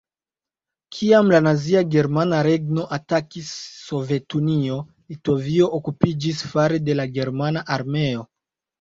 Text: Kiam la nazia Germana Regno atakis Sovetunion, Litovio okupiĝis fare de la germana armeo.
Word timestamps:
Kiam 0.95 1.29
la 1.33 1.41
nazia 1.47 1.83
Germana 1.97 2.39
Regno 2.49 2.87
atakis 2.99 3.53
Sovetunion, 3.91 4.83
Litovio 5.15 5.71
okupiĝis 5.83 6.45
fare 6.57 6.85
de 6.91 7.01
la 7.01 7.11
germana 7.23 7.69
armeo. 7.81 8.31